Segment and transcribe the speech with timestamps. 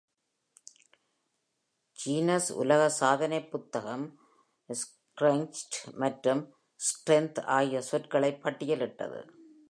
[1.97, 4.05] Guinness உலக சாதனைப் புத்தகம்
[4.69, 6.41] "scraunched" மற்றும்
[6.79, 9.21] "strengthed" ஆகிய சொற்களை பட்டியலிட்டுள்ளது.